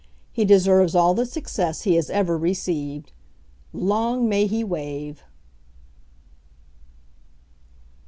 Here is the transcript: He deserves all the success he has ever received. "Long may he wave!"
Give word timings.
He 0.31 0.45
deserves 0.45 0.95
all 0.95 1.13
the 1.13 1.27
success 1.27 1.83
he 1.83 1.93
has 1.93 2.09
ever 2.09 2.35
received. 2.35 3.11
"Long 3.71 4.27
may 4.27 4.47
he 4.47 4.63
wave!" 4.63 5.23